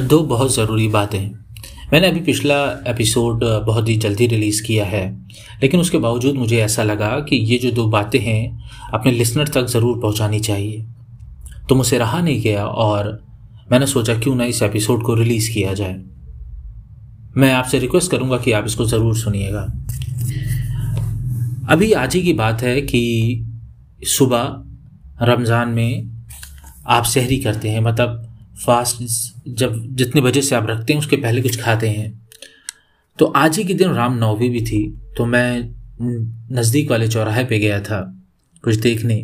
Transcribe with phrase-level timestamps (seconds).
[0.00, 1.30] दो बहुत ज़रूरी बातें।
[1.92, 5.28] मैंने अभी पिछला एपिसोड बहुत ही जल्दी रिलीज़ किया है,
[5.62, 9.66] लेकिन उसके बावजूद मुझे ऐसा लगा कि ये जो दो बातें हैं, अपने लिसनर तक
[9.66, 10.84] ज़रूर पहुंचानी चाहिए।
[11.68, 13.26] तो मुझसे रहा नहीं गया और
[13.72, 15.94] मैंने सोचा क्यों ना इस एपिसोड को रिलीज़ किया जाए।
[17.36, 19.62] मैं आपसे रिक्वेस्ट करूँगा कि आप इसको ज़रूर सुनिएगा।
[21.68, 23.44] अभी आज ही की बात है कि
[24.08, 24.64] सुबह
[25.22, 26.10] रमज़ान में
[26.86, 28.22] आप सहरी करते हैं मतलब
[28.56, 29.02] फास्ट
[29.50, 32.12] जब जितने बजे से आप रखते हैं, उसके पहले कुछ खाते हैं।
[33.18, 34.82] तो आज ही के दिन रामनवमी भी थी
[35.16, 35.70] तो मैं
[36.52, 38.00] नज़दीक वाले चौराहे पे गया था,
[38.64, 39.16] कुछ देखने।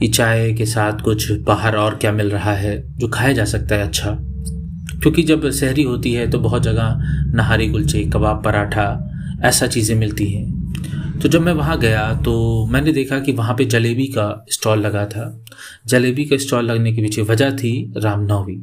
[0.00, 3.74] कि चाय के साथ कुछ बाहर और क्या मिल रहा है, जो खाया जा सकता
[3.74, 4.16] है अच्छा।
[5.02, 6.98] क्योंकि जब शहरी होती है तो बहुत जगह
[7.34, 8.86] नहारी कुलचे, कबाब पराठा,
[9.44, 10.55] ऐसा चीज़ें मिलती हैं।
[11.22, 15.04] तो जब मैं वहाँ गया तो मैंने देखा कि वहाँ पे जलेबी का स्टॉल लगा
[15.06, 15.44] था।
[15.86, 18.56] जलेबी का स्टॉल लगने के पीछे वजह थी रामनवमी।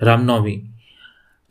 [0.00, 0.60] रामनवमी।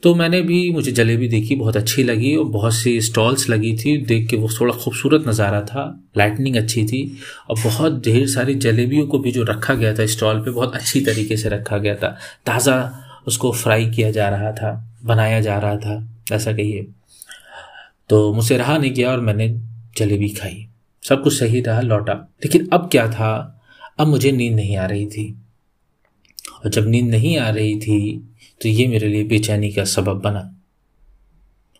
[0.03, 3.97] तो मैंने भी, मुझे जलेबी देखी, बहुत अच्छी लगी और बहुत सी स्टॉल्स लगी थी,
[3.97, 5.83] देख के वो थोड़ा खूबसूरत नज़ारा था,
[6.17, 7.01] लाइटनिंग अच्छी थी
[7.49, 11.01] और बहुत ढेर सारी जलेबियों को भी जो रखा गया था स्टॉल पे, बहुत अच्छी
[11.01, 12.77] तरीके से रखा गया था। ताज़ा
[13.27, 16.87] उसको फ्राई किया जा रहा था, बनाया जा रहा था, ऐसा कहिए।
[18.11, 19.47] तो मुझसे रहा नहीं गया और मैंने
[19.97, 20.67] जलेबी खाई।
[21.03, 23.57] सब कुछ सही रहा, लौटा। लेकिन अब क्या था?
[23.99, 25.25] अब मुझे नींद नहीं आ रही थी।
[26.63, 28.27] और जब नींद नहीं आ रही थी
[28.61, 30.43] तो ये मेरे लिए बेचैनी का सबब बना।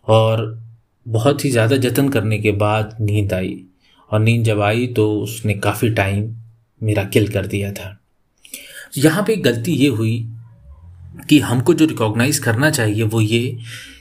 [0.08, 0.60] और
[1.06, 3.56] बहुत ही ज़्यादा जतन करने के बाद नींद आई।
[4.10, 6.34] और नींद जब आई तो उसने काफ़ी टाइम
[6.80, 7.98] मेरा किल कर दिया था।
[8.96, 10.16] यहाँ पे गलती ये हुई
[11.28, 13.58] कि हमको जो रिकॉग्नाइज करना चाहिए वो ये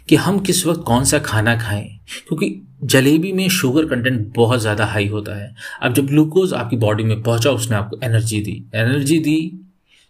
[0.09, 1.87] कि हम किस वक्त कौन सा खाना खाएँ।
[2.27, 7.03] क्योंकि जलेबी में शुगर कंटेंट बहुत ज़्यादा हाई होता है। अब जब ग्लूकोज आपकी बॉडी
[7.03, 9.51] में पहुँचा, उसने आपको एनर्जी दी। एनर्जी दी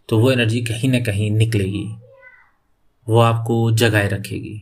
[0.08, 1.86] तो वो एनर्जी कहीं ना कहीं निकलेगी।
[3.06, 4.60] वो आपको जगाए रखेगी।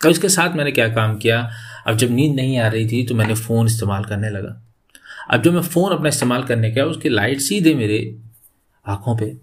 [0.00, 1.48] तो इसके साथ मैंने क्या काम किया?
[1.86, 4.60] अब जब नींद नहीं आ रही थी तो मैंने फ़ोन इस्तेमाल करने लगा।
[5.30, 8.16] अब जब मैं फ़ोन अपना इस्तेमाल करने गया, उसकी लाइट सीधे मेरे
[8.86, 9.36] आँखों पे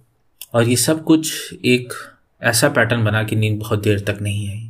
[0.56, 1.94] और ये सब कुछ एक
[2.42, 4.70] ऐसा पैटर्न बना कि नींद बहुत देर तक नहीं आई।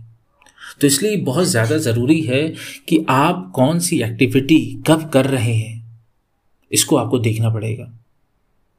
[0.82, 2.42] तो इसलिए बहुत ज़्यादा ज़रूरी है
[2.88, 5.84] कि आप कौन सी एक्टिविटी कब कर रहे हैं,
[6.72, 7.92] इसको आपको देखना पड़ेगा।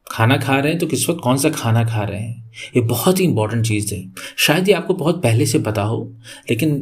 [0.07, 3.21] खाना खा रहे हैं तो किस वक्त कौन सा खाना खा रहे हैं, ये बहुत
[3.21, 4.03] ही इंपॉर्टेंट चीज़ है।
[4.39, 6.13] शायद ये आपको बहुत पहले से पता हो,
[6.51, 6.77] लेकिन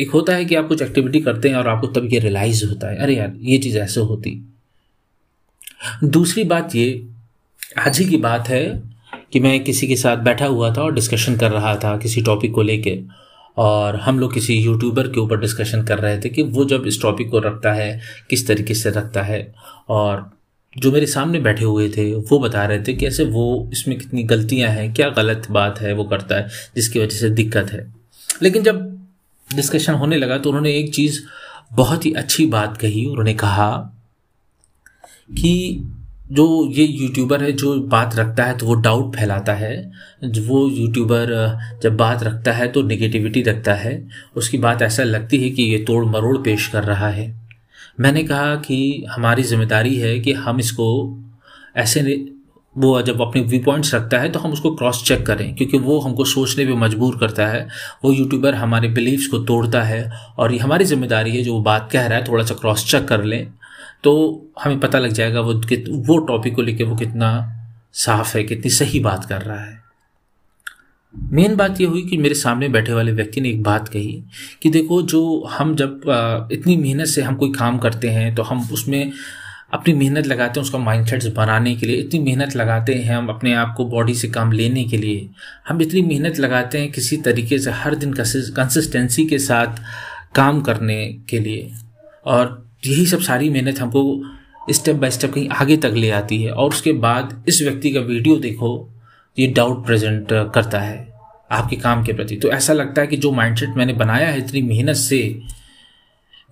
[0.00, 2.90] एक होता है कि आप कुछ एक्टिविटी करते हैं और आपको तब ये रियलाइज़ होता
[2.90, 4.40] है, अरे यार, ये चीज़ ऐसे होती।
[6.04, 7.06] दूसरी बात ये,
[7.78, 8.91] आज ही की बात है
[9.32, 12.52] कि मैं किसी के साथ बैठा हुआ था और डिस्कशन कर रहा था किसी टॉपिक
[12.52, 13.00] को लेके
[13.56, 17.02] और हम लोग किसी यूट्यूबर के ऊपर डिस्कशन कर रहे थे कि वो जब इस
[17.02, 18.00] टॉपिक को रखता है,
[18.30, 19.54] किस तरीके से रखता है
[19.88, 20.30] और
[20.78, 24.22] जो मेरे सामने बैठे हुए थे, वो बता रहे थे कि ऐसे वो इसमें कितनी
[24.22, 27.94] गलतियाँ हैं, क्या गलत बात है, वो करता है, जिसकी वजह से दिक्कत है।
[28.42, 29.06] लेकिन जब
[29.54, 31.20] डिस्कशन होने लगा तो उन्होंने एक चीज़
[31.72, 33.76] बहुत ही अच्छी बात कही। उन्होंने कहा
[35.38, 35.82] कि
[36.32, 39.76] जो ये यूट्यूबर है, जो बात रखता है तो वो डाउट फैलाता है।
[40.40, 41.30] वो यूट्यूबर
[41.82, 43.92] जब बात रखता है तो निगेटिविटी रखता है।
[44.36, 47.32] उसकी बात ऐसा लगती है कि ये तोड़ मरोड़ पेश कर रहा है।
[48.00, 50.88] मैंने कहा कि हमारी ज़िम्मेदारी है कि हम इसको
[51.76, 52.00] ऐसे
[52.76, 55.98] वो जब अपने व्यू पॉइंट्स रखता है तो हम उसको क्रॉस चेक करें, क्योंकि वो
[56.00, 57.66] हमको सोचने पे मजबूर करता है।
[58.04, 61.88] वो यूट्यूबर हमारे बिलीव्स को तोड़ता है और ये हमारी ज़िम्मेदारी है जो वो बात
[61.92, 63.52] कह रहा है, थोड़ा सा क्रॉस चेक कर लें।
[64.04, 64.12] तो
[64.62, 67.28] हमें पता लग जाएगा वो कित, वो टॉपिक को लेके वो कितना
[67.94, 69.80] साफ़ है, कितनी सही बात कर रहा है।
[71.14, 74.22] मेन बात ये हुई कि मेरे सामने बैठे वाले व्यक्ति ने एक बात कही
[74.62, 78.68] कि देखो जो हम जब इतनी मेहनत से हम कोई काम करते हैं तो हम
[78.72, 79.12] उसमें
[79.72, 83.54] अपनी मेहनत लगाते हैं उसका माइंड बनाने के लिए। इतनी मेहनत लगाते हैं हम अपने
[83.54, 85.28] आप को बॉडी से काम लेने के लिए।
[85.68, 89.80] हम इतनी मेहनत लगाते हैं किसी तरीके से हर दिन कंसिस्टेंसी के साथ
[90.34, 91.70] काम करने के लिए।
[92.24, 96.50] और यही सब सारी मेहनत हमको स्टेप बाय स्टेप कहीं आगे तक ले आती है।
[96.50, 98.88] और उसके बाद इस व्यक्ति का वीडियो देखो,
[99.36, 101.10] ये डाउट प्रेजेंट करता है
[101.50, 104.62] आपके काम के प्रति। तो ऐसा लगता है कि जो माइंडसेट मैंने बनाया है इतनी
[104.62, 105.40] मेहनत से,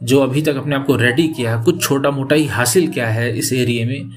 [0.00, 3.08] जो अभी तक अपने आप को रेडी किया है कुछ छोटा मोटा ही हासिल किया
[3.08, 4.10] है इस एरिए में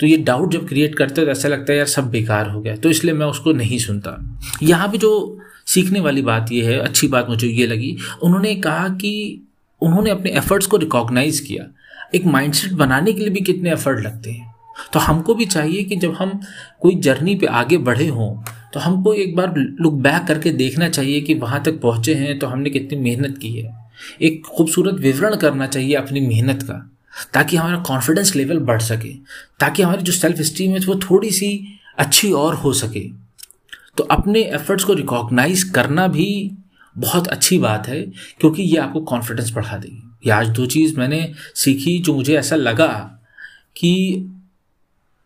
[0.00, 2.60] तो ये डाउट जब क्रिएट करते हो तो ऐसा लगता है, यार, सब बेकार हो
[2.60, 4.18] गया। तो इसलिए मैं उसको नहीं सुनता।
[4.62, 8.88] यहाँ पे जो सीखने वाली बात ये है, अच्छी बात मुझे ये लगी, उन्होंने कहा
[8.90, 9.42] कि
[9.82, 11.64] उन्होंने अपने एफर्ट्स को रिकॉग्नाइज किया।
[12.14, 14.54] एक माइंडसेट बनाने के लिए भी कितने एफर्ट लगते हैं।
[14.92, 16.40] तो हमको भी चाहिए कि जब हम
[16.82, 18.34] कोई जर्नी पे आगे बढ़े हों
[18.72, 22.46] तो हमको एक बार लुक बैक करके देखना चाहिए कि वहाँ तक पहुँचे हैं तो
[22.46, 23.74] हमने कितनी मेहनत की है।
[24.22, 26.74] एक खूबसूरत विवरण करना चाहिए अपनी मेहनत का,
[27.34, 29.12] ताकि हमारा कॉन्फिडेंस लेवल बढ़ सके,
[29.60, 33.00] ताकि हमारी जो सेल्फ स्टीम है, वो थोड़ी सी अच्छी और हो सके।
[33.96, 36.28] तो अपने एफर्ट्स को रिकॉग्नाइज करना भी
[36.96, 38.00] बहुत अच्छी बात है,
[38.40, 42.56] क्योंकि ये आपको कॉन्फिडेंस बढ़ा देगी। ये आज दो चीज़ मैंने सीखी जो मुझे ऐसा
[42.56, 42.88] लगा
[43.76, 44.28] कि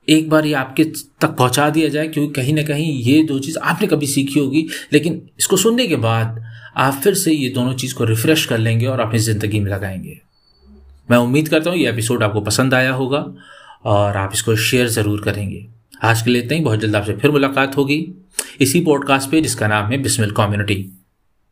[0.08, 0.84] एक बार ये आपके
[1.20, 4.66] तक पहुँचा दिया जाए, क्योंकि कहीं ना कहीं ये दो चीज़ आपने कभी सीखी होगी,
[4.92, 6.42] लेकिन इसको सुनने के बाद
[6.76, 10.18] आप फिर से ये दोनों चीज़ को रिफ्रेश कर लेंगे और अपनी ज़िंदगी में लगाएँगे।
[11.08, 13.24] मैं उम्मीद करता हूँ ये एपिसोड आपको पसंद आया होगा
[13.84, 15.66] और आप इसको शेयर ज़रूर करेंगे।
[16.04, 18.06] आज के लिए इतना ही, बहुत जल्द आपसे फिर मुलाकात होगी।
[18.60, 20.74] इसी पॉडकास्ट पे, जिसका नाम है बिस्मिल कम्युनिटी